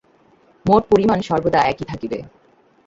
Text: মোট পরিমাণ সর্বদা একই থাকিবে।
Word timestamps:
মোট 0.65 0.83
পরিমাণ 0.91 1.19
সর্বদা 1.21 1.59
একই 1.63 1.85
থাকিবে। 1.85 2.19